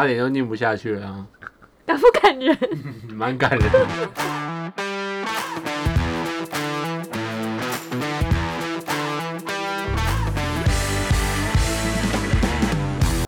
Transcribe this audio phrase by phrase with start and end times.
[0.00, 1.26] 差点就念不下去了啊，
[1.84, 2.56] 感不感人？
[3.12, 3.86] 蛮感人的。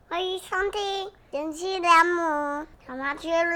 [0.09, 0.81] 欢迎收听
[1.31, 3.55] 《贤妻良母小马趣论》。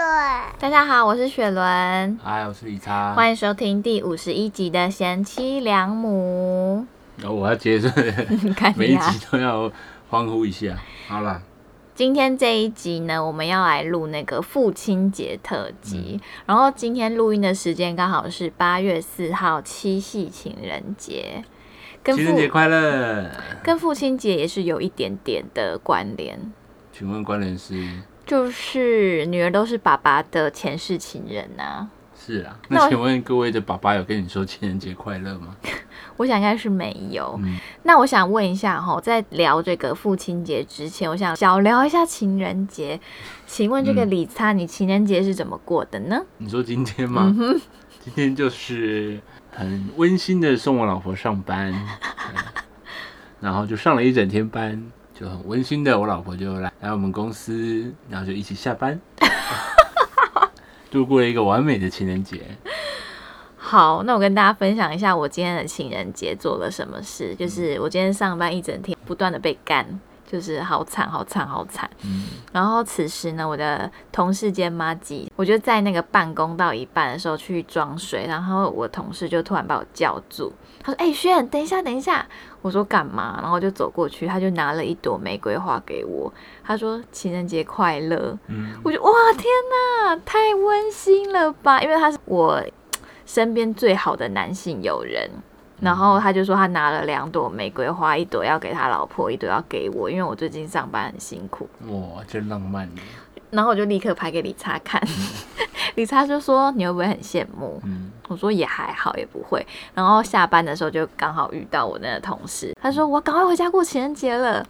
[0.61, 6.87] 大家好，我是雪伦，嗨，我是李叉，欢迎收听第五十一集的贤妻良母。
[7.17, 7.91] 然后我要接着，
[8.77, 9.73] 每一集都要
[10.11, 10.77] 欢呼一下。
[11.09, 11.41] 好了，
[11.96, 21.42] 今天这一集呢，我们要来录那个父亲节特辑，然后今天录音的时间刚好是八月四号七夕情人节，
[22.02, 23.30] 跟情人节父快乐！
[23.62, 26.52] 跟父亲节也是有一点点的关联。
[26.92, 27.82] 请问关联是？
[28.27, 35.56] 就是女儿都是爸爸的前世情人呐、是啊，那请问各位的爸爸有跟你说情人节快乐吗？
[36.16, 37.38] 我想应该是没有。
[37.43, 43.00] 嗯那我想问一下哈，在聊这个父亲节之前，我想小聊一下情人节。
[43.47, 46.20] 请问这个嗯李擦，你情人节是怎么过的呢？
[46.39, 47.33] 你说今天吗？
[47.39, 47.61] 嗯
[48.05, 52.44] 今天就是很温馨的送我老婆上班，嗯
[53.41, 54.81] 然后就上了一整天班，
[55.14, 59.00] 就很温馨的，我老婆就来来我们公司，然后就一起下班，
[60.91, 62.42] 度过了一个完美的情人节。
[63.69, 67.34] 好，那我跟大家分享一下我今天的情人节做了什么事。
[67.34, 69.84] 就是我今天上班一整天，不断的被干，
[70.25, 71.91] 就是好惨好惨好惨。
[72.05, 82.25] 嗯，然后此时呢，我的同事兼妈吉，我就在那个办公到一半的时候去装水，然后我同事就突然把我叫住，他说：“哎、轩，等一下，等一下。”
[82.62, 89.44] 我说：“干嘛？”然后就走过去，他就拿了一朵玫瑰花给我，他说：“情人节快乐。”嗯，我就哇天
[90.06, 91.83] 哪，太温馨了吧！
[91.83, 92.62] 因为他是我
[93.27, 95.28] 身边最好的男性友人，
[95.80, 101.69] 然后他就说他拿了两朵玫瑰花，一朵要给他老婆，一朵要给我，因为我最近上班很辛苦。
[101.88, 102.88] 哇，真浪漫。
[103.50, 105.00] 然后我就立刻拍给李查看，
[105.94, 107.81] 李查就说你会不会很羡慕？
[107.84, 109.65] 嗯，我说也还好，也不会。
[109.94, 114.66] 然后下班的时候就刚好遇到我那个同事，他说我赶快回家过情人节了。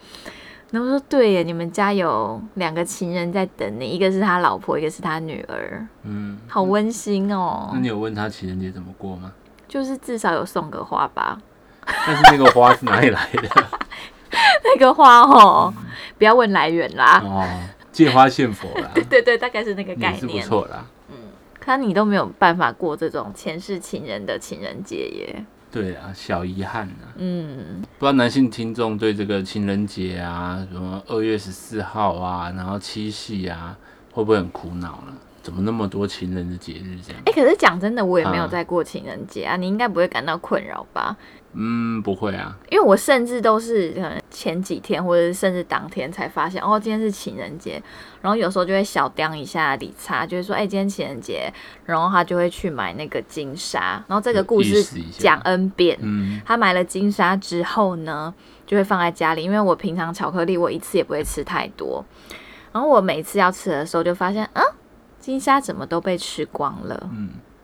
[0.73, 7.79] 然后我说对耶，你们家有两个情人在等你，一个是他老婆，一个是他女儿，嗯，好温馨哦那。
[7.81, 9.33] 你有问他情人节怎么过吗？
[9.69, 11.41] 就是至少有送个花吧，
[11.85, 13.49] 但是那个花是哪里来的？
[14.65, 15.73] 那个花哦，
[16.19, 17.23] 不要问来源啦。
[17.25, 17.47] 哦，
[17.93, 20.39] 借花献佛啦， 对对对，大概是那个概念是不。
[20.41, 20.85] 错啦。
[21.11, 21.17] 嗯
[21.59, 25.45] 可你都没有办法过这种前世情人的情人节耶。
[25.71, 27.13] 对啊，小遗憾啊。
[27.17, 33.77] 嗯，不知道男性听众对这个情人节啊，什么二月十四号啊，然后七夕啊，
[34.13, 35.13] 会不会很苦恼呢？
[35.43, 37.23] 怎么那么多情人的节日这样？
[37.25, 41.17] 哎、可是讲真的，我也没有啊在过情人节啊，你应该不会感到困扰吧？
[41.59, 42.55] 嗯，不会啊。
[42.71, 47.83] 因为我甚至都是可能前几天或者是甚至当天才发现，哦，今天是情人节，
[48.21, 51.53] 然后有时候就会小刁一下理查，就会说，哎、今天情人节，
[51.87, 58.35] 然后他就会去买那个金沙，然后这个故事讲 N 遍，嗯，他买了金沙之后呢，
[58.67, 62.05] 就会放在家里，因为我平常巧克力我一次也不会吃太多，
[62.73, 64.63] 然后我每次要吃的时候就发现，啊，
[65.19, 67.11] 金沙怎么都被吃光了，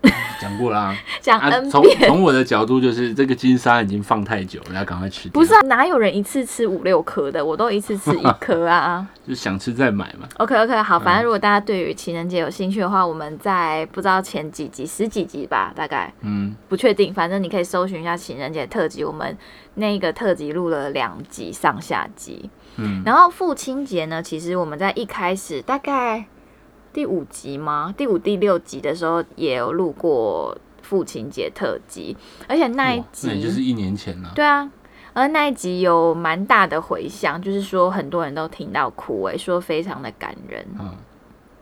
[0.41, 0.97] 讲过啦。
[1.21, 2.09] 讲啊，N 从遍。
[2.09, 5.29] 从我的角度就是，这个金沙已经放太久了，要赶快吃。
[5.29, 7.45] 不是、啊，哪有人一次吃五六颗的？
[7.45, 9.07] 我都一次吃一颗啊。
[9.27, 10.29] 就想吃再买嘛。
[10.39, 19.37] OK OK，好，反正嗯如果大家对于情人节有兴趣的话，我们在不知道前几集十几集吧，大概嗯，不确定，反正你可以搜寻一下情人节特辑，我们
[19.75, 22.51] 那个特辑录了两集上下集。
[22.77, 26.25] 嗯，然后父亲节呢，其实我们在一开始大概
[26.93, 27.95] 第五集吗？
[27.97, 32.17] 第五、第六集的时候也有录过父亲节特辑，
[32.47, 34.33] 而且那一集那也就是一年前了。
[34.35, 34.71] 对啊，
[35.15, 40.67] 而那一集有蛮大的回响，就是说很多人都听到哭诶，说非常的感人。
[40.79, 40.95] 嗯，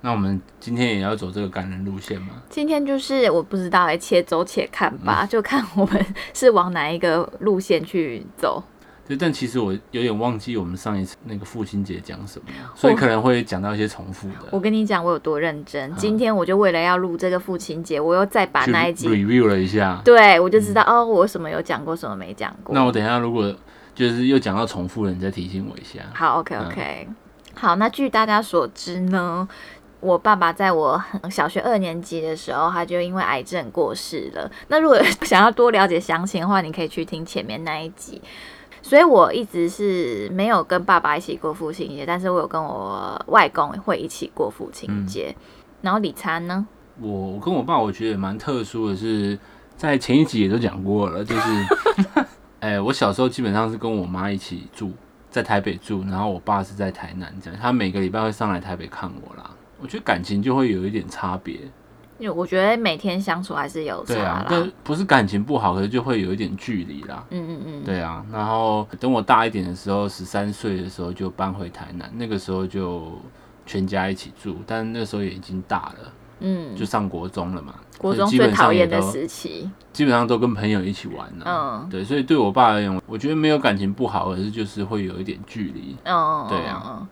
[0.00, 2.42] 那我们今天也要走这个感人路线吗？
[2.48, 6.04] 今天就是我不知道哎，且走且看嗯吧，就看我们
[6.34, 8.62] 是往哪一个路线去走。
[9.10, 12.46] 对，但其实我有点忘记我们上一次那个父亲节讲什么，
[12.76, 14.34] 所以可能会讲到一些重复的。
[14.52, 15.92] 我跟你讲，我有多认真。
[15.96, 20.00] 今天我就为了要录这个父亲节，我又再把那一集，review 了一下。
[20.04, 22.72] 对我就知道、哦，我什么有讲过，什么没讲过。
[22.72, 23.52] 那我等一下如果
[23.96, 26.04] 就是又讲到重复了，你再提醒我一下。
[26.14, 27.08] 好，OK OK，、
[27.54, 29.48] 好，那据大家所知呢，
[29.98, 34.48] 我爸爸在我小学二年级的时候，他就因为癌症过世了。
[34.68, 34.96] 那如果
[35.26, 38.22] 想要多了解详情的话，你可以去听前面那一集。
[38.82, 45.34] 所以我一直是没有跟爸爸一起过父亲节，但是我有跟我外公会一起过父亲节。
[45.82, 46.66] 然后李餐呢？
[47.00, 49.38] 我我跟我爸，我觉得也蛮特殊的是，
[49.76, 51.64] 在前一集也都讲过了，就是，
[52.60, 54.92] 哎、我小时候基本上是跟我妈一起住，
[55.30, 59.50] 在台北住，然后我爸是在台南，这样他每个礼拜会上来台北看我啦。
[59.80, 61.60] 我觉得感情就会有一点差别，
[62.20, 64.46] 因为我觉得每天相处还是有差对啊啦，。
[64.50, 67.24] 但不是感情不好，可是就会有一点距离啦。
[67.30, 73.18] 嗯嗯嗯，对啊，然后等我大一点的时候，十三岁的时候就搬回台南，那个时候就
[73.64, 77.74] 全家一起住，但那时候也已经大了，嗯，就上国中了嘛。
[77.96, 79.70] 国中最所以基本上讨厌的都时期。
[79.92, 85.96] 基本上都跟朋友一起玩了、嗯对，所以对我爸而言，我觉得没有感情不好，可是就是会有一点距离。
[86.04, 86.96] 嗯，对啊嗯。
[87.00, 87.08] 嗯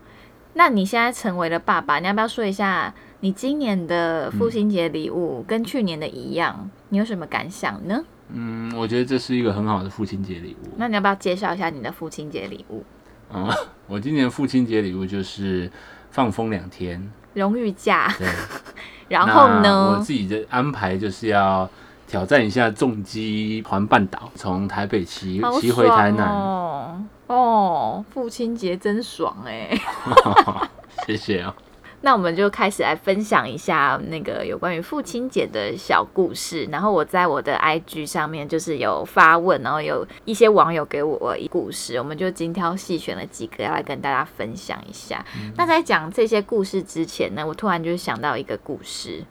[0.53, 6.69] 那你现在成为了爸爸，你要不要说一下你今年的父亲节礼物跟去年的一样？
[6.89, 8.03] 你有什么感想呢？
[8.31, 10.69] 嗯，我觉得这是一个很好的父亲节礼物。
[10.77, 12.83] 那你要不要介绍一下你的父亲节礼物？
[13.33, 13.47] 嗯，
[13.87, 15.71] 我今年父亲节礼物就是
[16.11, 17.11] 放风两天。
[17.33, 18.27] 荣誉假，对，
[19.07, 19.99] 然后呢我？
[19.99, 21.69] 自己的安排就是要
[22.07, 27.07] 挑战一下重机环半岛，从台北骑好骑回台南。
[27.29, 27.35] 哦！
[27.35, 29.69] 哦，父亲节真爽哎！
[31.07, 31.55] 谢谢啊。
[32.01, 36.63] 那我们就开始来分享一下那个有关于父亲节的小故事。
[36.71, 45.23] 然后我在我的 IG 上面就是有发问，然后有一些网友给我一故事，我们就精挑细选了几个要来跟大家分享一下。
[45.57, 49.25] 那在讲这些故事之前呢，我突然就想到一个故事。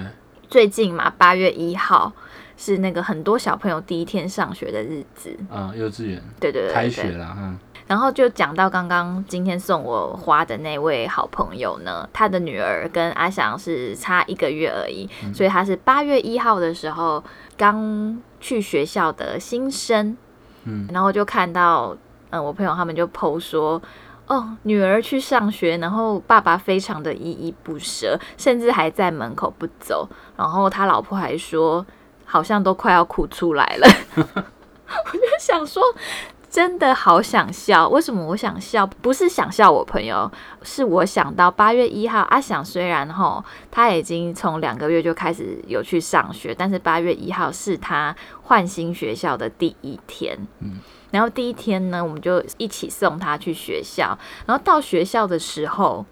[0.48, 2.10] 最近嘛，八月一号
[2.56, 5.36] 是那个很多小朋友第一天上学的日子。
[5.50, 17.22] 啊，幼稚园对对对对开学了，嗯，然后就讲到刚刚今天送我花的那位好朋友呢，他的女儿跟阿翔是差一个月而已，所以他是八月一号的时候
[17.56, 20.16] 刚去学校的新生，
[20.64, 21.96] 嗯，然后就看到，
[22.30, 23.80] 嗯，我朋友他们就 PO 说。
[24.26, 30.08] 哦，女儿去上学，然后爸爸非常的依依不舍，甚至还在门口不走。
[30.34, 31.84] 然后他老婆还说，
[32.24, 33.88] 好像都快要哭出来了。
[34.16, 35.82] 我就想说，
[36.48, 37.88] 真的好想笑。
[37.88, 38.86] 为什么我想笑？
[38.86, 40.30] 不是想笑我朋友，
[40.62, 50.38] 是我想到八月一号，阿翔虽然吼他已经从两个月就开始有去上学，但是八月一号是他换新学校的第一天。
[50.60, 50.78] 嗯。
[51.10, 54.18] 然后第一天呢，我们就一起送他去学校。
[54.46, 56.04] 然后到学校的时候，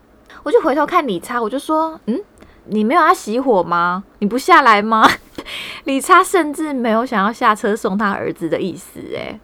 [0.45, 2.21] 我就回头看李差，我就说：“嗯，
[2.67, 4.05] 你没有要熄火吗？
[4.21, 5.09] 你不下来吗？”
[5.85, 9.39] 李差甚至没有想要下车送他儿子的意思，哎，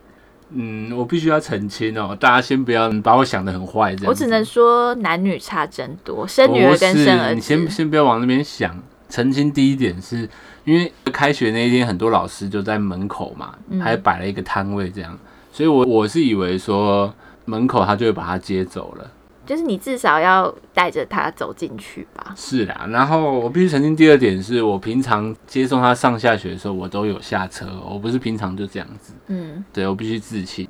[0.51, 4.09] 嗯，我必须要澄清哦，大家先不要把我想的很坏，这样。
[4.09, 8.77] 我只能说男女差真多，生女儿跟生儿你先，先不要往那边想。
[9.09, 10.29] 澄清第一点是
[10.65, 15.19] 因为开学那一天，很多老师就在门口嘛，嗯还摆了一个摊位这样，
[15.51, 17.13] 所以我我是以为说
[17.47, 19.11] 门口他就会把他接走了。
[19.49, 22.35] 就是你至少要带着他走进去吧。
[22.37, 29.15] 是啦，然后我必须澄清第二点是，我平常接送他上下学的时候，我都有下车，我不是平常就这样子。
[29.29, 30.69] 嗯，对我必须自清。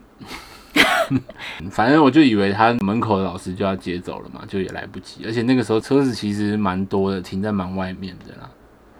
[1.73, 8.49] 反正我就以为他门口的老师就要接走了嘛，就也来不及，而且那个时候车子其实蛮多的，停在蛮外面的啦。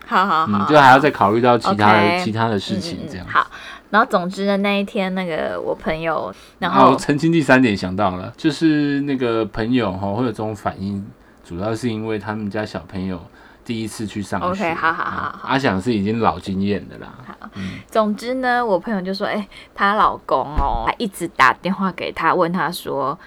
[0.07, 3.27] 好好好，嗯，就还要再考虑到其他的其他的事情这样。
[3.29, 3.47] 好，
[3.91, 11.07] 然后总之呢，那一天那个我朋友，然然后后澄清第三点想到了，就是那个朋友哈会有这种反应，
[11.43, 13.19] 主要是因为他们家小朋友
[13.65, 14.47] 第一次去上学。
[14.47, 17.09] OK，好好好啊好阿想是已经老经验的啦。
[17.27, 17.49] 好
[17.91, 23.19] 总之呢，我朋友就说：“哎、她老公哦，还一直打电话给她，问她说，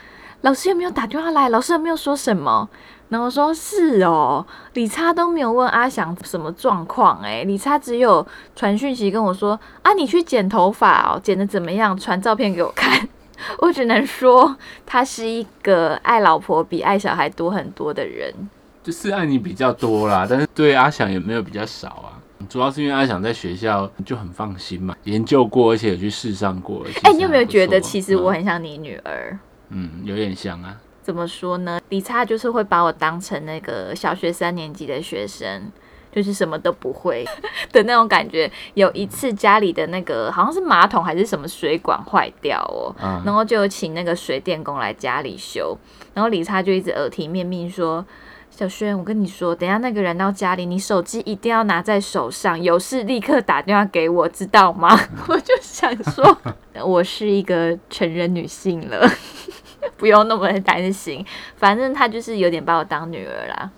[0.41, 1.49] 老师有没有打电话来？
[1.49, 2.69] 老师有没有说什么？”
[3.11, 8.25] 然后我说：“是哦，理查都没有问阿翔什么状况，哎，理查只有
[8.55, 11.95] 传讯息跟我说：啊，你去剪头发哦，剪的怎么样？
[11.99, 13.05] 传照片给我看。
[13.59, 18.33] ”我只能说，他是一个爱老婆比爱小孩多很多的人。
[18.81, 22.15] 就是爱你比较多啦，但是对阿翔也没有比较少啊。
[22.47, 26.85] 主要是因为阿翔在学校就很放心嘛，研究过，而且有去试上过。
[27.03, 29.37] 哎、你有没有觉得其实我嗯很像你女儿？
[29.69, 30.77] 嗯有点像啊？
[31.01, 31.79] 怎么说呢？
[31.89, 35.71] 李查就是会把我当成那个小学三年级的学生，
[36.11, 37.25] 就是什么都不会
[37.71, 38.49] 的那种感觉。
[38.75, 45.77] 有一次家里的那个好像是马桶还是什么水管坏掉哦，嗯，然后就请那个水电工来家里修，
[46.13, 48.05] 然后李差就一直耳提面命说。
[48.53, 54.89] 小轩，我跟你说，等下那个人到家里，你手机一定要拿在手上，有事立刻打电话给我，知道吗？
[55.29, 56.37] 我就想说，
[56.83, 59.09] 我是一个成人女性了，
[59.97, 61.25] 不用那么担心。
[61.55, 63.71] 反正他就是有点把我当女儿啦。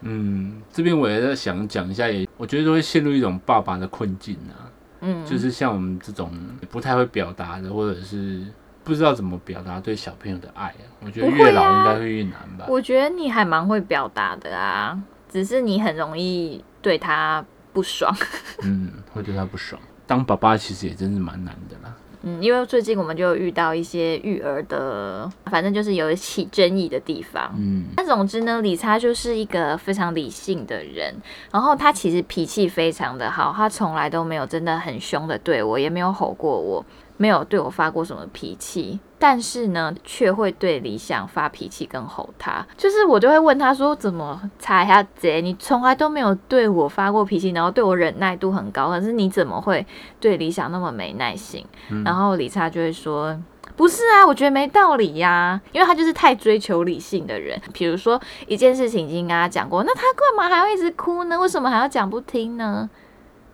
[0.00, 4.68] 嗯，这边我也在想讲一下也，我觉得都会陷入一种爸爸的困境啊。
[5.00, 6.30] 嗯，就是像我们这种
[6.70, 8.44] 不太会表达的，或者是
[8.82, 12.66] 不知道怎么表达对小朋友的爱啊，我觉得越老应该会越难吧。
[12.68, 14.98] 我觉得你还蛮会表达的啊，
[15.30, 18.14] 只是你很容易对他不爽。
[18.62, 19.80] 嗯，会对他不爽。
[20.06, 21.94] 当爸爸其实也真是蛮难的啦。
[22.26, 27.54] 嗯，因为最近我们就遇到一些育儿的，反正就是有起争议的地方。
[27.58, 31.14] 嗯，那总之呢，理查就是一个非常理性的人，
[31.52, 36.84] 然后他其实脾气非常的好，他从来都没有真的很凶的对我，也没有吼过我，
[37.18, 42.62] 没有对我发过什么脾气，但是呢，却会对理想发脾气跟吼他。
[42.76, 45.40] 就是我就会问他说，怎么查一下贼？
[45.40, 49.86] 你从来都没有对我发过脾气，然后对我忍耐度很高，可是你怎么会
[50.20, 51.64] 对理想那么没耐心？
[52.04, 53.34] 然后理查就会说。
[53.76, 57.58] 不是啊，我觉得没道理呀，因为他就是太追求理性的人。
[57.72, 61.40] 比如说一件事情已经跟他讲过，那他干嘛还要一直哭呢？
[61.40, 62.90] 为什么还要讲不听呢？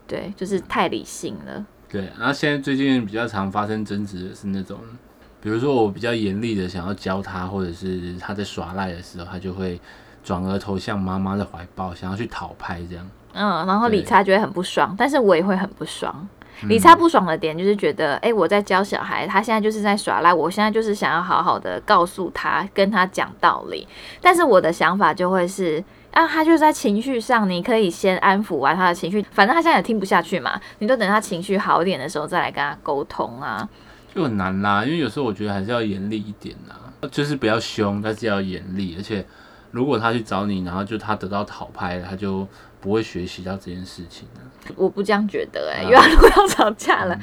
[0.09, 1.65] 对，就是太理性了。
[1.89, 2.11] 对。
[2.19, 4.79] 然后现在最近比较常发生争执的是那种，
[5.43, 9.81] 比如说我比较严厉的想要教他，或者是他在耍赖的时候，他就会
[10.23, 13.09] 转额头向妈妈的怀抱，想要去讨拍这样。
[13.33, 16.29] 嗯，然后理查觉得很不爽，但是我也会很不爽。
[16.65, 23.89] 理查不爽的点就是觉得，哎，我在教小孩，他现在就是在耍赖，我现在就是想要好好的告诉他，跟他讲道理。
[24.21, 33.67] 但是我的想法就会是，啊，他就是在情绪上，你可以先安抚完他的情绪，反正他现在也听不下去嘛，你就等他情绪好一点的时候再来跟他沟通啊。
[34.15, 36.77] 就很难啦，因为有时候我觉得还是要严厉一点啦，
[37.11, 38.95] 就是不要凶，但是要严厉。
[38.97, 39.25] 而且
[39.71, 42.47] 如果他去找你，然后就他得到讨拍，他就
[42.81, 44.41] 不会学习到这件事情了。
[44.77, 47.19] 我不这样觉得哎，又要又要吵架了。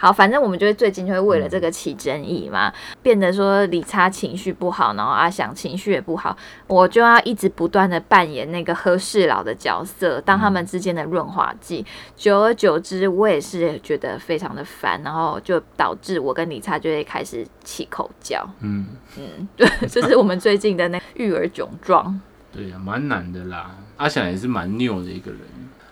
[0.00, 2.72] 好，反正我们就会最近就会为了这个起争议嘛，
[3.02, 6.36] 变得说理查情绪不好，然后阿翔情绪也不好，
[6.68, 11.84] 我就要一直不断的扮演那个和事佬的角色，当他们之间的润滑剂。
[12.14, 18.48] 久而久之，我也是觉得非常的烦，然后就导致我跟理查就会开始起口角。
[18.60, 18.86] 嗯
[19.16, 22.20] 嗯，对，这是我们最近的那育儿窘状。
[22.52, 23.70] 对呀，蛮难的啦。
[23.96, 25.40] 阿翔也是蛮拗的一个人。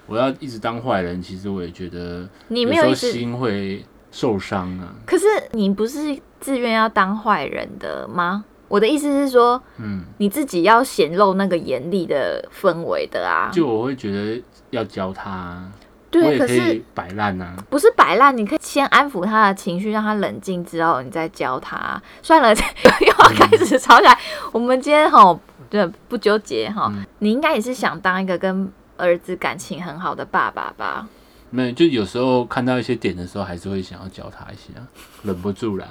[0.06, 4.94] 我要一直当坏人，其实我也觉得你没有心会受伤啊。
[5.04, 8.44] 可是你不是自愿要当坏人的吗？
[8.68, 13.50] 我的意思是说，嗯，你自己要显露那个严厉的氛围的啊。
[13.52, 15.70] 就我会觉得要教他，
[16.10, 22.00] 对，可是摆烂啊，不是摆烂，你可以先安抚他的情绪，让他冷静之后，你再教他。
[22.22, 24.18] 算了， 又要开始吵起来。
[24.52, 25.36] 我们今天哈，
[25.70, 26.92] 对，不纠结哈。
[27.18, 28.72] 你应该也是想当一个跟。
[28.98, 31.06] 儿子感情很好的爸爸吧？
[31.50, 34.80] 没有，就有时候看到一些点的时候，还是会想要教他一下，
[35.22, 35.86] 忍不住啦。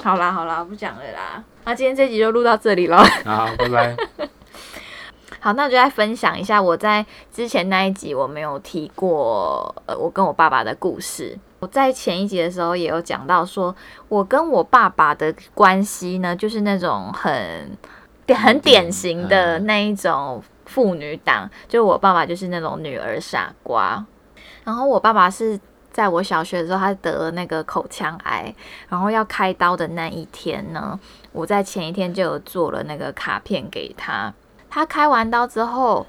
[0.00, 1.42] 好啦好啦，不讲了啦。
[1.64, 2.98] 那今天这集就录到这里喽。
[3.26, 3.96] 好，拜拜。
[5.40, 11.36] 好，那就来分享一下我在之前那一集我没有提过，呃，我跟我爸爸的故事。
[11.58, 13.74] 我在前一集的时候也有讲到，说
[14.08, 17.76] 我跟我爸爸的关系呢，就是那种很
[18.34, 20.42] 很典型的那一种。
[20.66, 24.04] 妇女党，就我爸爸就是那种女儿傻瓜。
[24.64, 25.58] 然后我爸爸是
[25.92, 28.52] 在我小学的时候，他得了那个口腔癌，
[28.88, 30.98] 然后要开刀的那一天呢，
[31.30, 34.34] 我在前一天就有做了那个卡片给他。
[34.68, 36.04] 他开完刀之后，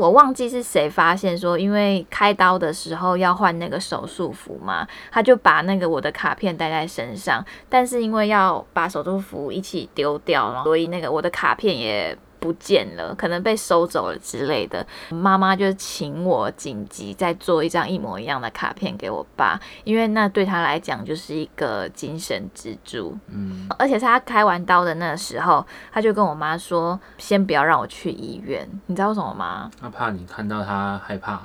[0.00, 12.16] 我忘记是谁发现说，因为开刀的时候要换那个手术服嘛，他就把那个我的卡片带在身上，但是因为要把手术服一起丢掉了，所以那个我的卡片也。
[12.40, 14.84] 不见了，可能被收走了之类的。
[15.10, 23.16] 妈妈就请我紧急再做一张一模一样的卡片给我爸，因为那对他来讲就是一个精神支柱。
[23.28, 29.70] 嗯，而且是他开完刀的那时候，他就跟我妈说：“先不要让我去医院。”你知道为什么吗？
[29.78, 31.40] 他怕你看到他害怕。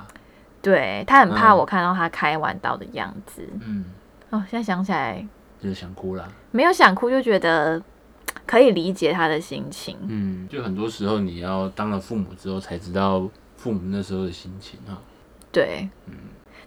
[0.62, 3.46] 对他很怕我看到他开完刀的样子。
[3.60, 3.84] 嗯，
[4.30, 5.24] 哦，现在想起来
[5.60, 6.26] 就是想哭了。
[6.50, 7.82] 没有想哭，就觉得。
[8.46, 9.96] 可以理解他的心情。
[10.08, 14.96] 嗯，就很多时候你要当了父母之后才知道父母那时候的心情哈。
[15.50, 16.14] 对，嗯，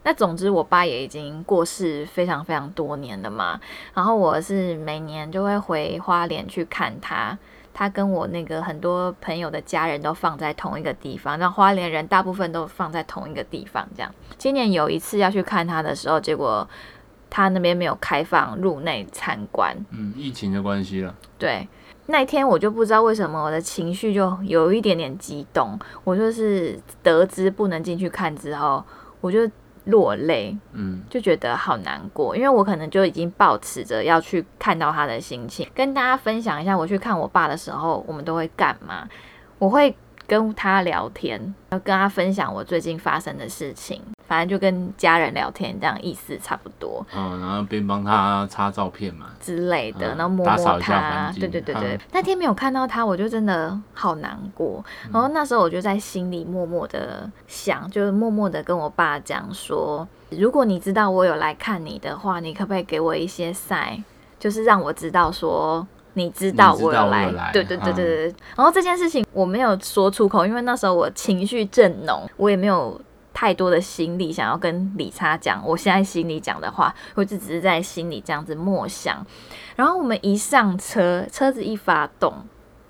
[0.04, 3.60] 那总之我爸也已经过世非常非常多年了嘛。
[3.94, 7.38] 然后我是每年就会回花莲去看他，
[7.74, 13.88] 他跟我那个很多朋友的家人都放在同一个地方，那花莲人大部分都放在同一个地方。
[13.96, 16.68] 这样，今年有一次要去看他的时候，结果。
[17.30, 21.14] 他那边没有开放入内参观，嗯，疫情的关系了。
[21.38, 21.68] 对，
[22.08, 28.84] 那一天我就不知道为什么我的情绪就有一点点激动，我就是得知不能进去看之后，
[29.22, 29.50] 我就
[29.86, 39.08] 落泪，嗯，就觉得好难过，因为我可能就已经抱持着要去看到他的心情，跟大家分享一下我去看我爸的时候，我们都会干嘛？
[39.58, 39.96] 我会
[40.30, 52.00] 跟他聊天，然后跟他分享我最近发生的事情，反正就跟家人聊天这样意思差不多嗯，然后边帮他擦照片嘛，之类的，嗯然后摸摸他对对对对嗯。
[52.12, 54.86] 那天没有看到他，我就真的好难过。
[55.12, 64.04] 然后那时候我就在心里默默的想，就是默默的跟我爸讲说，如果你知道我有来看你的话，你可不可以给我一些 sign，
[64.38, 65.88] 就是让我知道说。
[66.20, 68.36] 你知道我有来，对对对嗯对对。
[68.56, 73.00] 然后这件事情我没有说出口，因为那时候我情绪正浓，我也没有
[73.34, 79.26] 太多的心力想要跟理查讲我现在心里讲的话，我就只是在心里这样子默想。
[79.78, 82.34] 然后我们一上车，车子一发动，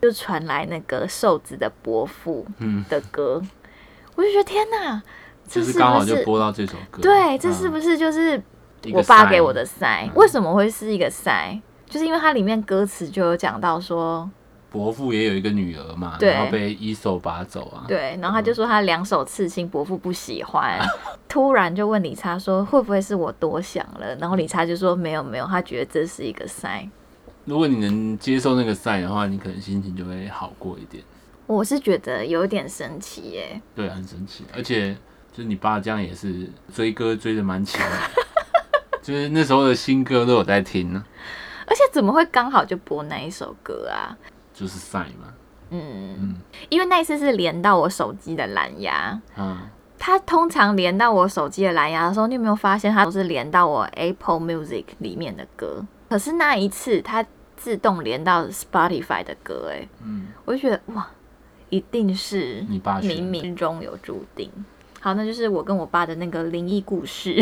[0.02, 3.40] 就传来那个瘦子的伯父嗯，的歌，
[4.16, 5.02] 我就觉得天哪，
[5.48, 5.80] 这就是是不？
[5.80, 8.42] 刚好就是播到这首歌，对，这是嗯不是就是
[8.94, 10.08] 我爸给我的塞？
[10.08, 11.62] 嗯为什么会是一个塞？
[11.90, 14.30] 就是因为它里面歌词就有讲到说，
[14.70, 16.30] 伯父也有一个女儿嘛，对。
[16.30, 20.80] 然后被一手拔走啊，对，然后他就说他两手刺青，伯父不喜欢，
[21.28, 24.16] 突然就问理查说会不会是我多想了？
[24.18, 26.88] 然后理查就说没有没有，他觉得这是一个塞。
[27.46, 31.04] 如果你能接受那个赛的话，你可能心情就会好过一点。
[31.48, 34.94] 我是觉得有点神奇耶，对，很神奇，而且
[35.32, 37.88] 就是你爸这样也是追歌追的蛮勤的，
[39.02, 41.04] 就是那时候的新歌都有在听呢，
[41.70, 44.18] 而且怎么会刚好就播那一首歌啊？
[44.54, 45.34] 就是赛嘛，
[45.70, 46.36] 嗯，嗯
[46.68, 49.58] 因为那一次是连到我手机的蓝牙，嗯，
[49.98, 55.86] 它通常连到我手机的蓝牙的时候，你有没有发现它都是连到我 Apple Music 里面的歌？
[56.10, 57.24] 可是那一次它
[57.56, 61.08] 自动连到 Spotify 的歌，哎，嗯，我就觉得哇，
[61.70, 64.52] 一定是你爸冥冥中有注定。
[65.00, 67.42] 好，那就是我跟我爸的那个灵异故事。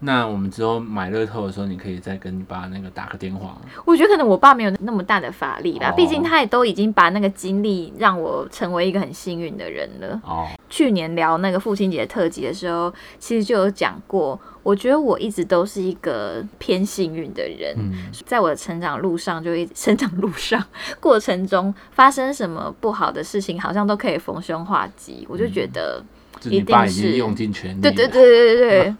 [0.00, 10.20] 那我们之后买乐透的时候，你可以再跟你爸那个打个电话，我觉得可能我爸没有那么大的法力啦，哦毕竟他也都已经把那个经历让我成为一个很幸运的人了。
[10.24, 17.74] 哦，去年聊那个父亲节特辑的时候，其实就有讲过，我觉得我一直都是一个偏幸运的人。
[17.76, 17.92] 嗯，
[18.24, 20.62] 在我的成长路上，就一成长路上
[21.00, 25.26] 过程中发生什么不好的事情，好像都可以逢凶化吉。
[25.28, 26.02] 我就觉得，
[26.44, 28.94] 你一定是爸已经用尽全力，对对，对对对对，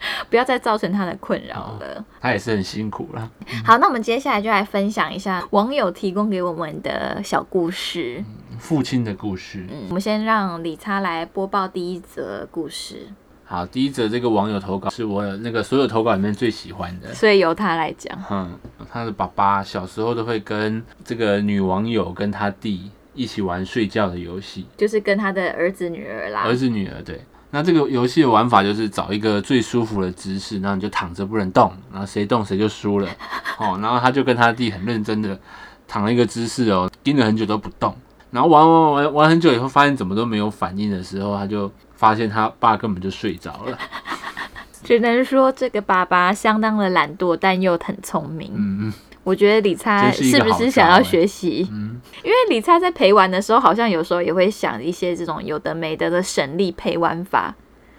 [0.30, 2.04] 不要再造成他的困扰了。
[2.20, 3.30] 他也是很辛苦了。
[3.64, 8.24] 好，那我们接下来就来分享一下网友提供给我们的小故事。
[8.58, 13.06] 父亲的故事，嗯，我们先让李擦来播报第一则故事，
[13.44, 17.14] 好，第一则这个网友投稿是我那个所有投稿里面最喜欢的。
[17.14, 18.18] 所以由他来讲。
[18.28, 18.58] 嗯，
[18.90, 26.40] 他的爸爸小时候都会跟这个女网友跟他弟一起玩睡觉的游戏，就是跟他的儿子女儿啦。
[26.40, 27.20] 儿子女儿对。
[27.50, 33.08] 那这个游戏的玩法就是找一个最舒服的姿势，然后你就躺着不能动，然后谁动谁就输了。
[33.58, 35.38] 哦，然后他就跟他弟很认真的
[35.86, 37.96] 躺了一个姿势哦，盯了很久都不动。
[38.30, 43.78] 然后玩玩玩玩很久以后，发现怎么都没有反应的时候，他就发现他爸根本就睡着了。
[44.84, 48.52] 只能说这个爸爸相当的懒惰，但又很聪明。
[48.54, 48.92] 嗯嗯
[49.28, 51.68] 我觉得理查是不是想要学习？
[51.70, 57.54] 嗯，因为理查在陪玩的时候，好像有时候也会想一些这种有的没的的省力陪玩法。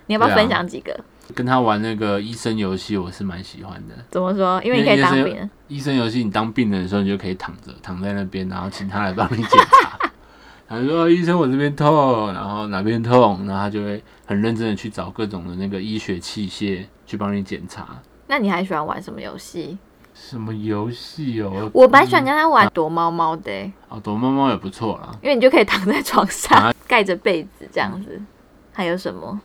[0.08, 1.00] 你要不要分享几个？
[1.36, 3.94] 跟他玩那个医生游戏，我是蛮喜欢的。
[4.10, 4.60] 怎么说？
[4.64, 5.48] 因为你可以当病人。
[5.68, 10.00] 医生游戏，你当病人的时候，你就可以躺着，躺在那边，然后请他来帮你检查。
[10.68, 17.88] 他说：“医生，我这边痛，然后哪边痛，然后他就会很认真的去找各种的那个医学器械去帮你检查。
[18.26, 19.78] 那你还喜欢玩什么游戏？
[20.22, 21.72] 什么游戏哦？
[21.74, 25.16] 我蛮喜欢跟他玩躲猫猫的欸、哦，躲猫猫也不错啦。
[25.22, 28.22] 因为你就可以躺在床上啊， 盖着被子这样子。
[28.74, 29.40] 还有什么？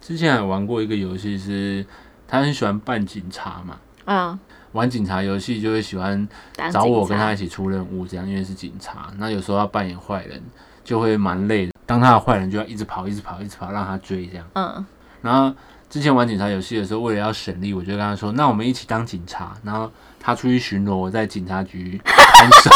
[0.00, 1.84] 之前还玩过一个游戏，是
[2.26, 3.76] 他很喜欢扮警察嘛，
[4.06, 4.38] 嗯，
[4.72, 6.26] 玩警察游戏就会喜欢
[6.72, 10.42] 找我跟他一起出任务，这样因为是警察，那有时候要扮演坏人，
[10.82, 11.72] 就会蛮累的。
[11.86, 14.46] 当他的坏人就要一直跑，一直跑，一直跑，让他追这样。
[14.54, 14.84] 嗯，
[15.22, 15.54] 然后
[15.88, 22.70] 之前玩警察游戏的时候，为了要省力，我就跟他说：“那我们一起当警察。”然后他出去巡逻，我在警察局看守。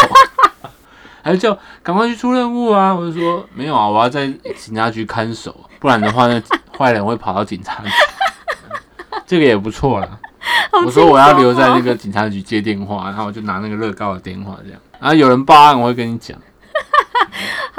[1.23, 2.95] 还是叫赶快去出任务啊！
[2.95, 6.43] 我就说没有啊，我要在警察局看守，不然的话呢，
[6.79, 7.91] 坏人会跑到警察局。
[9.27, 10.09] 这个也不错啦。
[10.73, 14.81] 好我说我要留在那个警察局接电话，然后我就拿那个乐高的电话这样。
[14.99, 16.39] 然后有人报案，我会跟你讲。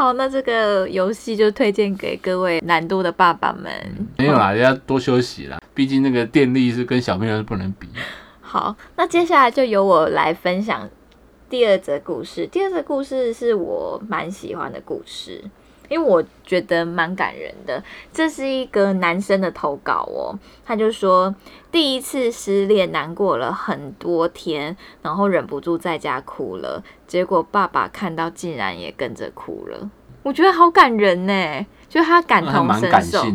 [0.02, 3.72] 好，那这个游戏就推荐给各位难度的爸爸们。
[4.18, 7.88] 没有啦，要多休息啦，毕竟那个电力是跟小朋友是不能比。
[8.42, 10.90] 好，那接下来就由我来分享
[11.48, 12.48] 第二则故事。
[12.48, 15.40] 第二则故事是我蛮喜欢的故事，
[15.88, 17.84] 因为我觉得蛮感人的。
[18.12, 20.34] 这是一个男生的投稿哦，
[20.66, 21.36] 他就说
[21.72, 29.90] 第一次失恋难过了很多天，然后忍不住在家哭了，结果爸爸看到竟然也跟着哭了。
[30.24, 33.26] 我觉得好感人呢，就他感同身受，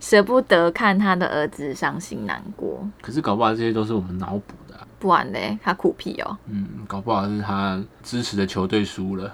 [0.00, 9.32] 舍不得看他的儿子伤心难过，可是搞不好这些都是我们脑补的啊、不然嘞，他苦屁哦，嗯，搞不好是他支持的球队输了，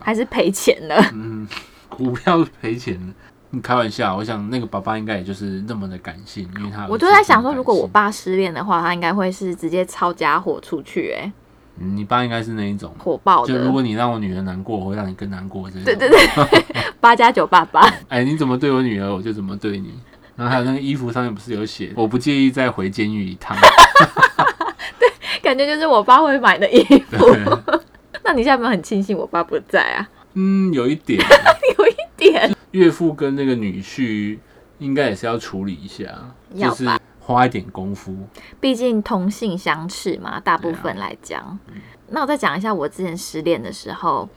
[0.00, 0.96] 还是赔钱了。
[1.12, 1.46] 嗯，
[1.88, 3.14] 股票赔钱了。
[3.54, 11.32] 你开玩笑，我想那个爸爸应该也就是那么的感性，因为他我就在想说，如果我爸失恋的话，他应该会是直接抄家伙出去、哎，
[11.80, 13.52] 嗯你爸应该是那一种，火爆的。
[13.52, 15.84] 就如果你让我女儿难过，我会让你更难过这种。
[15.84, 16.64] 对对对，
[17.00, 19.94] 八加九爸爸， 哎，你怎么对我女儿，我就怎么对你。
[20.36, 23.56] 然后还有那个衣服上面不是有写，我不介意再回监狱一趟。
[24.98, 25.08] 对
[25.40, 27.24] 感觉就是我爸会买的衣服。
[28.24, 30.08] 那你现在有没有很庆幸我爸不在啊？
[30.32, 31.20] 嗯，有一点，
[31.78, 34.38] 有一点，岳父跟那个女婿
[34.78, 36.06] 应该也是要处理一下，
[36.54, 36.84] 就是
[37.20, 38.12] 花一点功夫。
[38.60, 41.58] 毕竟同性相斥嘛，大部啊分来讲。
[41.68, 44.28] 嗯那我再讲一下我之前失恋的时候，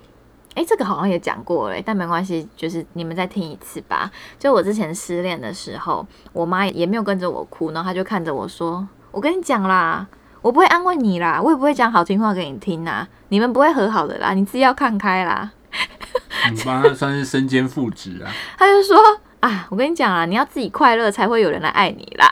[0.56, 4.10] 哎、这个好像也讲过了，但没关系，就是你们再听一次吧。
[4.39, 10.08] 就我之前失恋的时候，我妈也没有跟着我哭，然后她就看着我说：“我跟你讲啦，
[10.41, 15.52] 我不会安慰你啦，我也不会讲好听话给你听啦，你们不会和好的啦，你自己要看开啦。
[16.51, 18.97] 你帮他算是身兼父职啊。”他就说
[19.41, 22.27] ：“啊，我跟你讲啊，你要自己快乐才会有人来爱你啦。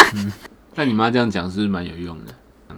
[0.76, 2.34] 那你妈这样讲是不是蛮有用的？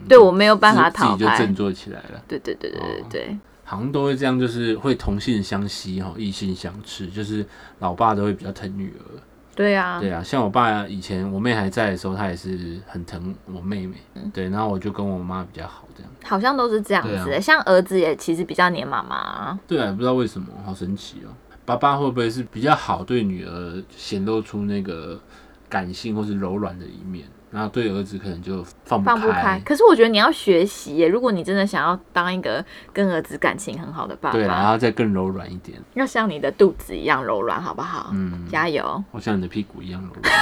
[0.08, 1.54] 对我没有办法自己就振。
[1.54, 2.22] 作起来了。
[2.28, 7.46] 对对对对对对，好像都会这样，就是会同性相吸哈，异性相斥，就是
[7.80, 9.20] 老爸都会比较疼女儿。
[9.58, 13.98] 对啊，对啊，像我爸以前我妹还在的时候，他也是很疼我妹妹。
[14.14, 16.12] 嗯对，然后我就跟我妈比较好，这样。
[16.24, 21.34] 好像都是这样子、像儿子也其实比较黏妈妈、对啊，不知道为什么，好神奇哦。
[21.66, 25.20] 爸爸会不会是比较好对女儿显露出那个
[25.68, 27.26] 感性或是柔软的一面，
[27.58, 29.60] 然后对儿子可能就放不放不开。
[29.66, 35.82] 可是我觉得你要学习耶，如果你真的想要当一个跟儿子感情很好的爸爸对啊，然，后再更柔软一点。
[35.96, 38.12] 要像你的肚子一样柔软，好不好？
[38.14, 39.04] 嗯，加油！
[39.10, 40.34] 我像你的屁股一样柔软。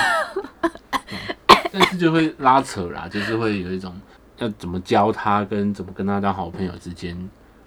[1.12, 1.20] 嗯
[1.72, 3.94] 但是就会拉扯啦，就是会有一种
[4.38, 7.18] 要怎么教他，跟怎么跟他当好朋友之间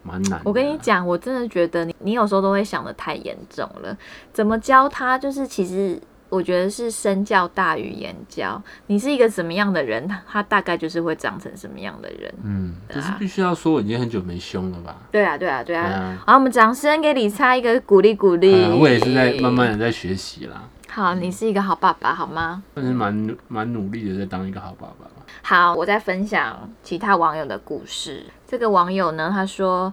[0.03, 0.43] 蛮难啊。
[0.47, 3.95] 我跟你讲，我真的觉得你你有时候都会想的太严重了。
[4.33, 5.19] 怎么教他？
[5.19, 8.61] 就是其实我觉得是身教大于言教。
[8.87, 12.33] 你是一个怎么样的人，他他大概就是会长成什么样的人。
[12.43, 14.97] 嗯，可是必须要说，我已经很久没凶了吧？
[15.11, 16.19] 对啊，对啊，对啊。
[16.27, 18.65] 好，我们掌声给李差一个鼓励鼓励。
[18.65, 22.63] 呃我也是在慢慢的在学习啦，好，你是一个好爸爸，好吗？
[22.75, 25.13] 但是蛮努蛮努力的在当一个好爸爸吧。
[25.43, 28.25] 好，我再分享其他网友的故事。
[28.47, 29.93] 这个网友呢，他说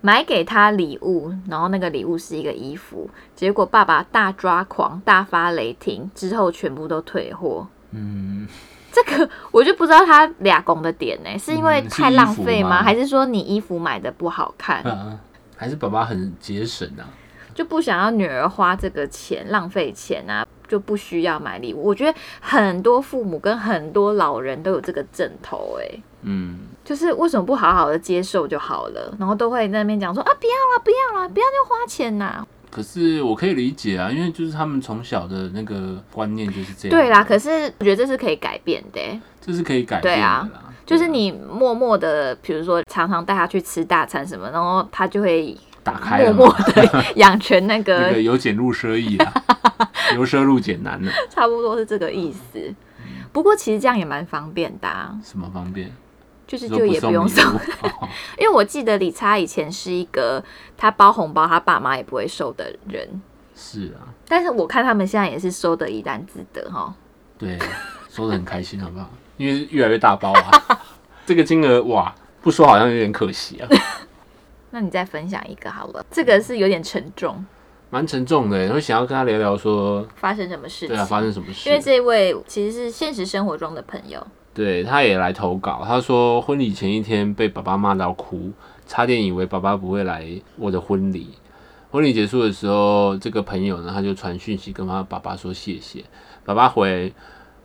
[0.00, 7.66] 买给他礼物，然后那个礼物是一个衣服，结果爸爸大抓狂，大发雷霆，之后全部都退货。
[7.90, 8.46] 嗯，
[8.90, 12.82] 这个我就不知道他俩拱的点呢，是因为太浪费吗？
[12.82, 15.18] 还是说你衣服买的不好看，啊，
[15.56, 17.04] 还是爸爸很节省啊。
[17.52, 20.46] 就不想要女儿花这个钱浪费钱啊？
[20.66, 21.84] 就不需要买礼物。
[21.84, 26.00] 我觉得很多父母跟很多老人都有这个枕头哎。
[26.22, 32.46] 嗯，就是为什么不好好的接受就好了，然后都会在那边讲说啊不要啦不要啦不要就花钱呐。
[32.70, 36.90] 可是我可以理解啊，因为就是他们从小的那个观念就是这样。
[36.96, 40.48] 对啦，可是我觉得这是可以改变的欸，这是可以改变的对啊。
[40.86, 49.32] 就是你默默的，比如说常常带他去吃大餐什么，然后他就会打开默默的养成那个 那个个由俭入奢易啊，
[50.14, 51.12] 由奢入俭难了。
[51.28, 52.72] 差不多是这个意思。
[53.32, 55.90] 不过其实这样也蛮方便的、啊，什么方便？
[56.50, 57.44] 就是就也不用礼送
[58.36, 60.42] 因为我记得李查以前是一个
[60.76, 63.08] 他包红包他爸妈也不会收的人，
[63.54, 66.92] 是啊，但是我看他们现在也是收的怡然自得哈。
[67.38, 67.56] 对，
[68.08, 69.08] 收的很开心，好不好？
[69.36, 70.50] 因为越来越大包啊，
[71.24, 73.68] 这个金额哇，不说好像有点可惜啊，
[74.70, 77.46] 那你再分享一个好了，这个是有点沉重，
[77.90, 78.58] 蛮沉重的。
[78.58, 80.88] 然后想要跟他聊聊说，发生什么事情？
[80.88, 81.68] 对啊，发生什么事？
[81.68, 88.50] 因为这位其实是现实生活中的朋友，对，他也来投稿，他说婚礼前一天被爸爸骂到哭，
[88.86, 91.28] 差点以为爸爸不会来我的婚礼。
[91.90, 96.04] 婚礼结束的时候，这个朋友呢，他就传讯息跟他爸爸说谢谢，
[96.44, 97.12] 爸爸回，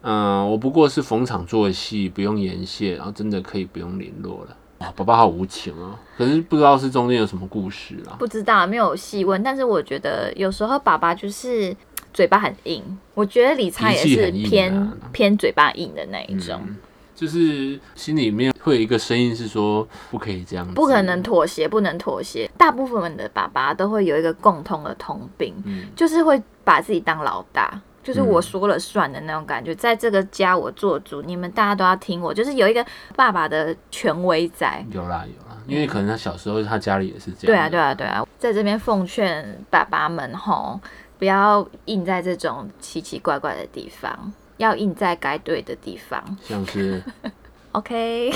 [0.01, 4.57] 嗯，我不过是逢场作戏，不用言谢，然后真的可以不用联络了。
[4.79, 8.15] 哇，爸爸好无情啊，可是不知道是中间有什么故事啦。
[8.19, 11.75] 不知道没有细问，但是我觉得有时候爸爸就是
[12.15, 12.81] 嘴巴很硬，
[13.13, 16.77] 我觉得理查也是偏偏嘴巴硬的那一种，嗯，
[17.13, 22.49] 就是心里面会有一个声音是说不可以这样子，不可能妥协，不能妥协。
[22.57, 27.81] 大部分的爸爸都会有一个共通的通病，嗯就是会把自己当老大。
[28.01, 29.73] 就是我说了算的那种感觉。
[29.73, 34.85] 在这个家我做主，你们大家都要听我，就是有一个爸爸的权威在。
[34.91, 37.47] 有啦有啦，因为可能他小时候他家里也是这样。
[37.47, 40.79] 对啊对啊对啊，在这边奉劝爸爸们吼，
[41.17, 46.23] 不要印在这种奇奇怪怪的地方，要印在该对的地方。
[46.43, 47.01] 像是
[47.71, 48.31] OK，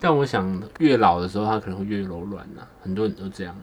[0.00, 3.54] 但我想越老的时候他可能会越柔软呐、很多人都这样。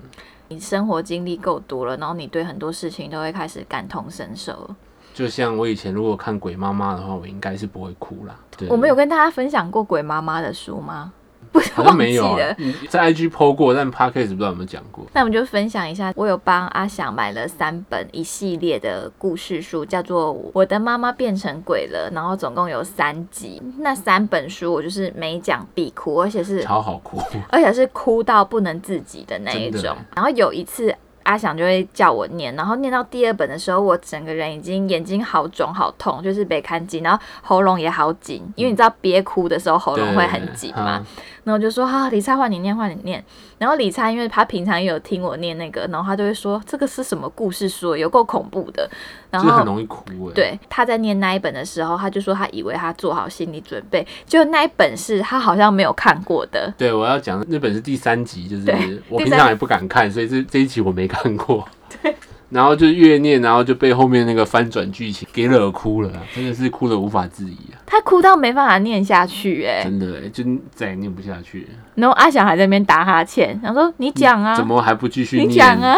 [0.47, 4.69] 你生活经历够多了，然后你对很多事情都会开始感同身受。
[5.13, 8.35] 就像我以前如果看《鬼妈妈》的话，我应该是不会哭啦。
[8.57, 11.13] 对我们有跟大家分享过鬼妈妈的书吗？
[11.55, 12.55] 不是，好像没有、啊忘记了。
[12.57, 15.05] 嗯在 IG PO 过，但 Podcast 不知道有没有讲过。
[15.13, 23.61] 那我们就分享一下，我有帮阿翔买了三本一系列的故事书，叫做《我的妈妈变成鬼了》，然后总共有三集。
[23.79, 27.17] 那三本书我就是每讲必哭，而且是超好哭，
[27.49, 29.95] 而且是哭到不能自己的那一种。
[30.13, 30.93] 然后有一次。
[31.25, 40.99] 阿翔就会叫我念，然后念到第二本的时候，我整个人已经眼睛好肿好痛，就是被看紧，然后喉咙也好紧，因为你知道憋哭的时候喉咙会很紧嘛。
[40.99, 41.05] 嗯
[41.45, 43.23] 然后我就说啊，李灿换你念，换你念。
[43.59, 48.89] 然后李灿因为他平常也有听我念那个，然后他就会说这个是什么故事书，有够恐怖的。
[49.29, 56.73] 然后就很容易哭哎。，对他在念那一本的时候，他就说他以为他做好心理准备，就那一本是他好像没有看过的。
[56.77, 61.63] 对我要讲那本是第三集，就是我平常也不敢看，所以这这一集我没看过。
[62.01, 62.15] 对。
[62.55, 67.83] 然后就越念，然后就被后面那个翻转剧情给惹哭了啊，真的是哭的无法自已啊！
[67.85, 70.41] 他哭到没办法念下去、哎，真的哎，就
[70.73, 71.67] 再也念不下去。
[71.95, 75.49] 然后阿翔还在那边打哈欠，想说你讲啊，怎么还不继续念？
[75.49, 75.97] 你讲啊。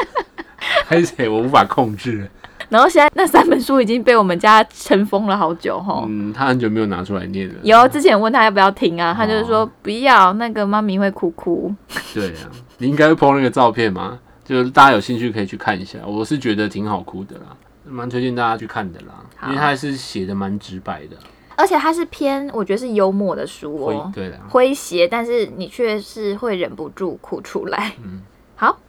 [0.84, 2.30] 还是我无法控制。
[2.68, 6.04] 然后现在那三本书已经被我们家尘封了好久哈。
[6.06, 7.54] 嗯，他很久没有拿出来念了。
[7.62, 11.74] 有之前问他要不要听啊，他就是说哦不要，那个妈咪会哭哭。
[12.12, 14.18] 对啊，你应该会 po 那个照片吗？
[14.48, 21.18] 就是大家有兴趣可以去看一下，我是觉得挺好哭的啦，蛮推荐大家去看的啦，因为它是写的蛮直白的，
[21.54, 27.92] 而且它是偏我觉得是幽默的书哦，对的，诙谐，但是你却是会忍不住哭出来。
[28.02, 28.22] 嗯
[28.56, 28.80] 好，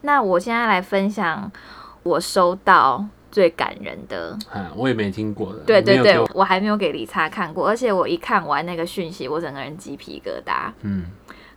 [0.00, 1.50] 那我现在来分享
[2.02, 4.36] 我收到最感人的。
[4.52, 10.70] 嗯，我也没听过的，对对对我还没有给李查看过，而且我一看完那个讯息，我整个人鸡皮疙瘩。
[10.82, 11.06] 嗯，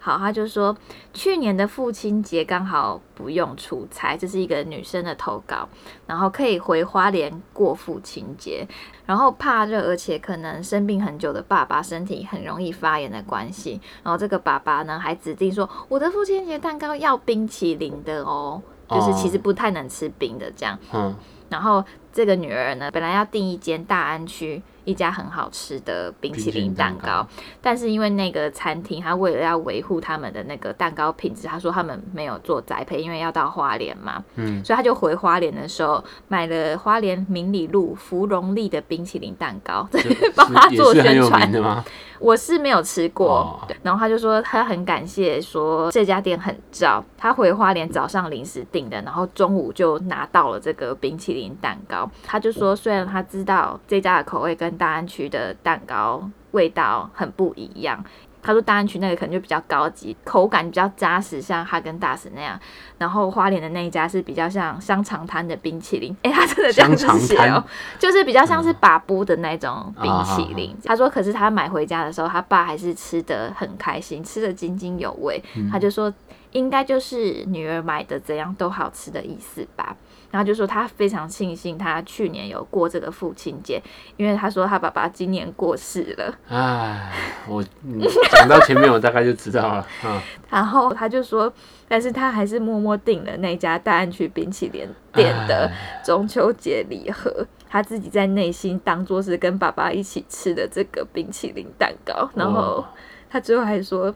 [0.07, 0.73] 好，他就说
[1.13, 5.67] 去年的父亲节刚好不用出差，这是一个女生的投稿，
[6.05, 8.65] 然后可以回花莲过父亲节，
[9.05, 21.13] 然后怕热而且可能生病很久的爸爸身体很容易发炎的关系，然后这个爸爸呢还指定说我的父亲节蛋糕要冰淇淋的哦，就是其实不太能吃冰的这样，嗯，
[21.49, 21.83] 然后
[22.17, 27.27] 这个女儿呢，本来要订一间大安区一家很好吃的冰淇淋蛋糕，
[27.61, 39.99] 但是因为那个餐厅，他为了要维护他们的那个蛋糕品质，他说他们没有做栽培，因为要到花莲嘛，嗯，所以他就回花莲的时候买了花莲明理路芙蓉丽的冰淇淋蛋糕，就
[40.35, 41.51] 帮他做宣传。
[41.51, 41.85] 的吗？
[42.19, 52.06] 我是没有吃过，然后他就说他很感谢，说这家店很照，他回花莲早上临时订的，然后中午就拿到了这个冰淇淋蛋糕。
[52.23, 58.03] 他就说，虽然他知道这家的口味跟大安区的蛋糕味道很不一样。
[58.39, 62.57] 他说大安区那个可能就比较高级，口感比较扎实，像哈根达斯那样。
[62.97, 67.61] 然后花莲的那一家是比较像香肠摊的冰淇淋， 哎，他真的这样子香肠写哦，
[67.99, 70.73] 就是比较像是把布的那种冰淇啊淋。
[70.85, 75.43] 他说，可是他买回家的时候，他爸还是吃的很开心，吃的津津有味。
[75.55, 76.13] 嗯他就说，
[76.51, 79.93] 应该就是女儿买的怎样都好吃的意思吧。
[80.37, 83.81] 然后就说他非常庆幸他去年有过这个父亲节，
[84.17, 86.31] 因为他说他爸爸今年过世了。
[86.47, 87.11] 唉，
[87.47, 90.21] 我嗯讲到前面我大概就知道了，嗯，
[90.51, 91.51] 然后他就说，
[91.87, 95.71] 但是他还是默默订了那家大安区冰淇淋店的
[96.05, 102.85] 中秋节礼盒，他自己在内心当做是跟爸爸一起吃的这个冰淇淋蛋糕，然后
[103.27, 104.13] 他最后还说，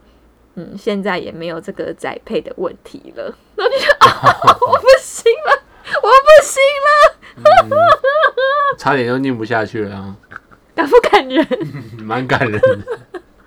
[0.54, 3.36] 嗯，现在也没有这个宅配的问题了。
[3.56, 5.64] 然后就觉得、啊，我不行了，
[6.02, 10.16] 我不行了，差点就念不下去了啊，
[10.76, 11.46] 感不感人？
[12.04, 12.88] 蛮感人的。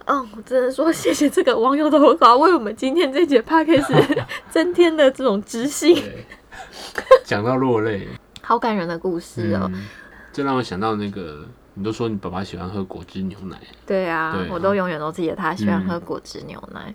[0.07, 5.97] 嗯，我真的说谢谢这个网友的投稿，为我们今天这节 p o d c a 增添了这种知性，
[7.25, 8.07] 讲到落泪，
[8.43, 9.71] 好感人的故事哦。
[9.73, 9.87] 嗯，
[10.31, 16.95] 这让我想到那个，你都说你爸爸喜欢喝果汁牛奶，对啊，我都永远都记得他喜欢喝嗯果汁牛奶。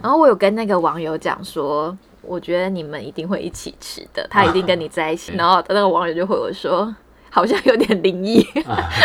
[0.00, 5.32] 然后我有跟那个网友讲说，我觉得你们一定会一起吃的，他一定跟你在一起。
[5.32, 6.94] 对 然后那个网友就回我说，
[7.30, 8.46] 好像有点灵异，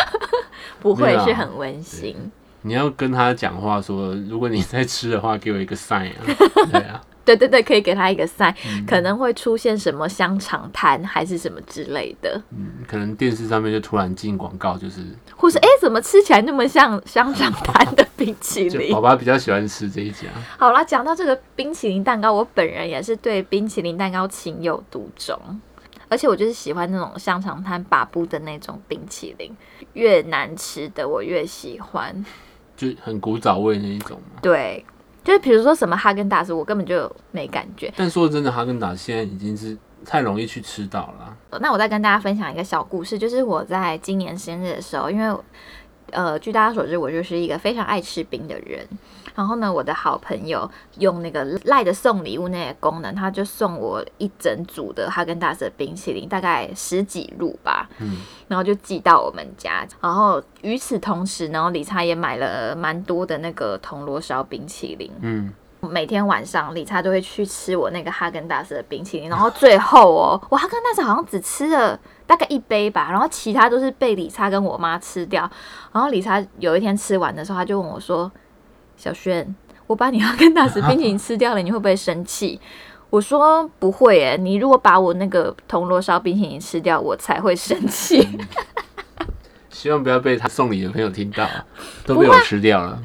[0.81, 2.15] 不会是很温馨。
[2.61, 6.15] 你要跟他讲话说，如果你在吃的话，给我一个 sign 啊，
[6.71, 8.85] 对啊，对对对，可以给他一个 sign，、嗯。
[8.87, 15.01] 可能会出现什么香肠摊还是什么之类的，嗯，可能电视上面就突然进广告，就是
[15.35, 19.01] 或是哎、诶怎么吃起来那么像香肠摊的冰淇淋就宝？
[19.01, 20.27] 宝比较喜欢吃这一家。
[20.57, 25.39] 好啦，讲到这个冰淇淋蛋糕，我本人也是对冰淇淋蛋糕情有独钟，
[26.09, 29.55] 而且我就是喜欢那种香肠摊把布的那种冰淇淋，
[29.93, 32.25] 越难吃的我越喜欢。
[32.75, 34.39] 就很古早味那一种嘛。
[34.41, 34.83] 对，
[35.23, 37.93] 就是比如说什么哈根达斯，我根本就没感觉。
[37.95, 41.59] 但说真的，哈根达斯现在已经是太容易去吃到了啊。
[41.61, 45.33] 那我再跟大家分享一个小故事，就是我在今年生日的时候，因为
[46.15, 48.87] 呃，据大家所知，我就是一个非常爱吃冰的人。
[49.35, 57.89] 然后呢，我的好朋友用那个赖的送礼物那个功能，他就送我一整组的哈根达斯的冰淇淋，大概十几路吧。
[57.99, 59.85] 嗯，然后就寄到我们家。
[59.99, 65.11] 然后与此同时然后，理查也买了蛮多的那个铜锣烧冰淇淋。
[65.19, 65.51] 嗯，
[65.81, 75.49] 每天晚上理查都会去吃我那个哈根达斯的冰淇淋，然后最后哦，我哈根达斯好像只吃了大概一杯吧，然后其他都是被理查跟我妈吃掉。
[75.91, 78.31] 然后理查有一天吃完的时候，他就问我说
[78.97, 79.55] ：“小轩，
[79.87, 82.59] 我把你哈根达斯冰淇淋吃掉了，你会不会生气？”
[83.11, 88.27] 我说不会诶，你如果把我那个铜锣烧冰淇淋吃掉，我才会生气。
[89.69, 91.65] 希望不要被他送礼的朋友听到，啊
[92.05, 92.99] 都被我吃掉了。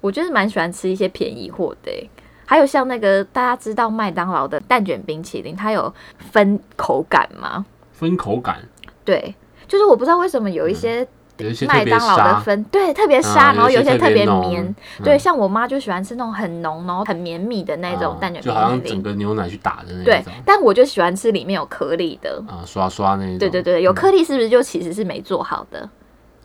[0.00, 2.10] 我就是蛮喜欢吃一些便宜货的欸，
[2.44, 7.64] 还有像那个大家知道麦当劳的蛋卷冰淇淋，它有分口感吗？
[8.02, 8.56] 分口感，
[9.04, 9.32] 对，
[9.68, 11.06] 就是我不知道为什么有一些
[11.68, 19.00] 麦当劳的，分对特别啊沙，然后有一些特别绵，嗯对，像我妈就喜欢吃那种很浓，然后很绵密的那种啊蛋卷就好像整。
[19.00, 22.42] 个牛奶去打的那对，但我就喜欢吃里面有颗粒的。
[22.48, 23.38] 啊，刷刷那一种。
[23.38, 25.88] 对对对，有嗯颗粒是不是就其实是没做好的？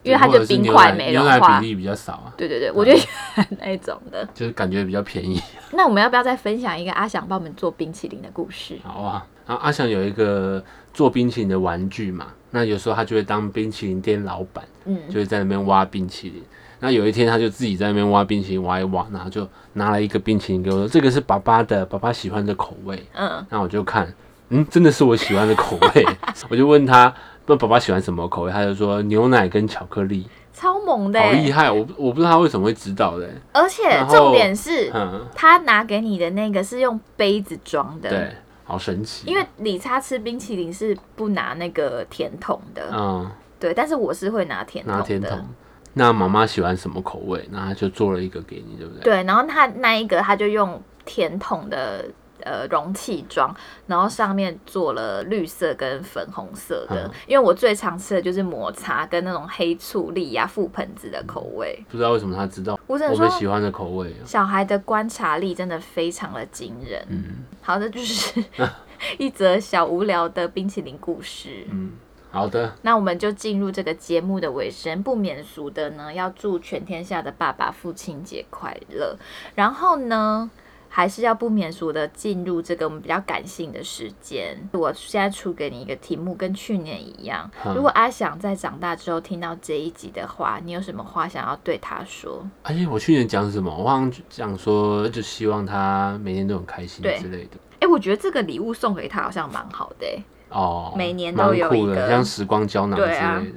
[0.04, 1.68] 因为它就冰块没融牛奶比。
[1.68, 4.26] 例比较少啊，对对对，我就喜欢那种的。
[4.34, 5.42] 就是感觉比较便宜。
[5.74, 8.78] 那我们要不要再分享一个阿翔帮我们做冰淇淋的故事？
[8.84, 10.64] 好啊，然后阿翔有一个
[10.98, 16.42] 做冰淇淋的玩具嘛，那有时候他就会当冰淇淋店老板，嗯，就会在那边挖冰淇淋。
[16.80, 23.06] 那有一天他就自己在那边挖冰淇淋，挖一挖，然后就拿了一个冰淇淋给我说：“这个是爸爸的，爸爸喜欢的口味。
[23.14, 24.12] 嗯，”那我就看，
[24.50, 26.04] 嗯，真的是我喜欢的口味。
[26.50, 27.14] 我就问他，
[27.46, 28.52] 那爸爸喜欢什么口味？
[28.52, 31.70] 他就说牛奶跟巧克力，超猛的欸，好厉害！
[31.72, 33.30] 我我不知道他为什么会知道的。
[33.54, 38.36] 而且重点是，嗯，他拿给你的那个是用杯子装的，对，
[38.68, 39.26] 好神奇。
[39.26, 45.48] 因为理查吃冰淇淋是不拿那个甜筒的，嗯，对，但是我是会拿甜筒的，拿甜筒。
[45.94, 47.48] 那妈妈喜欢什么口味？
[47.52, 49.04] 那他就做了一个给你，对不对？
[49.04, 52.06] 对，然后他那一个他就用甜筒的
[52.44, 53.56] 呃容器装，
[53.88, 61.84] 然后上面做了绿色跟粉红色的，嗯因为我最常吃的就是抹茶跟那种黑醋栗呀、覆盆子的口味。
[61.90, 64.26] 不知道为什么他知道我只能说，我们喜欢的口味啊。
[64.26, 67.06] 小孩的观察力真的非常的惊人。
[67.10, 68.44] 嗯好的，就是
[69.20, 71.68] 一则小无聊的冰淇淋故事。
[71.70, 71.92] 嗯，
[72.32, 79.18] 好的，那我们就进入这个节目的尾声，不免俗的呢，要祝全天下的爸爸父亲节快乐。
[79.56, 80.50] 然后呢，
[80.90, 84.58] 还是要不免俗的进入这个我们比较感性的时间。
[84.74, 87.50] 我现在出给你一个题目，跟去年一样。
[87.66, 92.46] 嗯如果阿翔在长大之后听到这一集的话，你有什么话想要对他说？
[92.64, 93.70] 哎，我去年讲什么？
[93.70, 97.58] 我好像讲说，就希望他每天都很开心之类的。
[97.80, 100.24] 哎、我觉得这个礼物送给他好像蛮好的、欸。
[100.50, 103.20] 哦，每年都有一个像时光胶囊之类的。
[103.20, 103.54] 啊嗯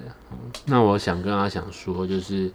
[0.67, 2.53] 那我想跟阿想说，就是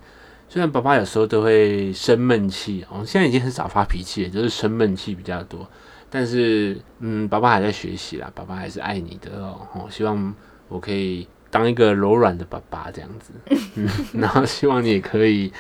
[0.48, 5.68] 虽然爸爸有时候都会生闷气，哦，现在已经很少发脾气了，就是生闷气比较多。
[6.10, 9.68] 但是，嗯，爸爸还在学习啦，爸爸还是爱你的哦。
[9.74, 10.34] 哦希望
[10.70, 13.34] 我可以当一个柔软的爸爸这样子，
[13.76, 13.90] 嗯，
[14.22, 15.52] 然后希望你也可以，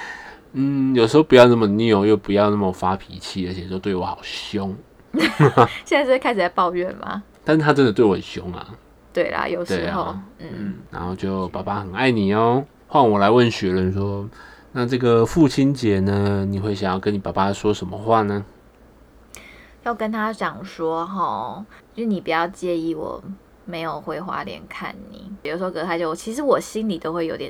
[0.53, 4.73] 嗯，有时候不要那么拗，又不要那么发脾气，而且都对我好凶。
[5.83, 7.21] 现在是开始在抱怨吗？
[7.43, 8.67] 但是他真的对我很凶啊，
[9.11, 12.63] 对啦，有时候，啊嗯，嗯，然后就爸爸很爱你哦。
[12.87, 14.29] 换我来问雪人说，
[14.77, 18.45] 那这个父亲节呢，你会想要跟你爸爸说什么话呢？
[19.83, 23.23] 要跟他讲说，哈，就是你不要介意我
[23.63, 25.31] 没有回花莲看你。
[25.41, 27.49] 比如说隔太久，其实我心里都会有点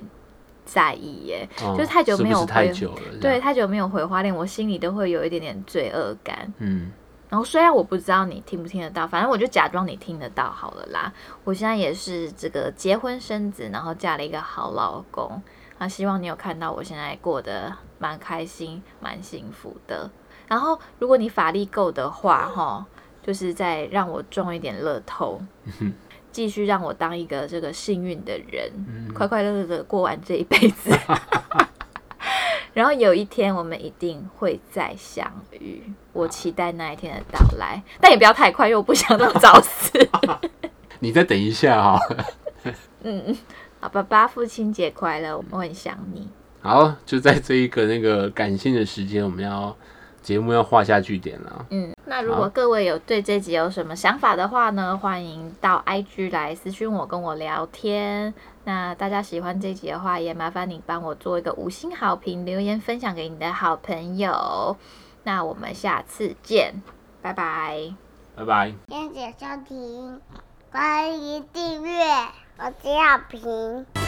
[0.65, 1.49] 在意耶。
[1.63, 6.53] 哦就是太久没有是是太回久了，对，太久没有回花莲，我心里都会有一点点罪恶感。
[6.59, 6.91] 嗯，
[7.29, 11.11] 然后虽然我不知道你听不听得到，反正我就假装你听得到好了啦。
[11.43, 15.41] 我现在也是这个结婚生子，然后嫁了一个好老公。
[15.77, 20.09] 啊，希望你有看到我现在过得蛮开心、蛮幸福的。
[20.47, 22.85] 然后，如果你法力够的话，哈，
[23.23, 25.41] 就是再让我中一点乐透，
[26.31, 28.71] 继续让我当一个这个幸运的人，
[29.13, 30.91] 快快乐乐的过完这一辈子。
[32.73, 35.81] 然后有一天我们一定会再相遇，
[36.11, 39.91] 我期待那一天的到来，但也不要太快，因为我不想那么早死。
[40.99, 41.99] 你再等一下哈、
[43.03, 43.35] 嗯，
[43.79, 46.27] 好，爸爸，父亲节快乐，我很想你。
[46.61, 49.75] 好，就在这一个那个感性的时间，我们要
[50.21, 51.65] 节目要画下句点了。
[51.69, 58.33] 嗯，那如果各位有对这集有什么想法的话呢，欢迎到 IG 来私讯我，跟我聊天。
[58.63, 64.75] 那大家喜欢这集的话，也麻烦你帮我做一个五星好评，留言分享给你的好朋友。
[65.23, 66.81] 那我们下次见，
[67.21, 67.93] 拜拜。
[68.35, 68.73] 拜拜。
[68.87, 70.19] 谢谢收听，
[70.71, 72.03] 欢迎订阅，
[72.57, 74.04] 我叫平。